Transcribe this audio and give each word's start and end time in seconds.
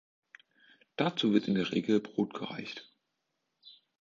Dazu 0.95 1.31
wird 1.31 1.47
in 1.47 1.53
der 1.53 1.71
Regel 1.73 1.99
Brot 1.99 2.33
gereicht. 2.33 2.89